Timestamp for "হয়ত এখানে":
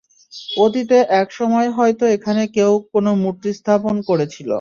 1.77-2.43